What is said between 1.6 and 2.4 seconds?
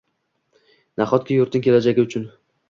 kelajagi uchun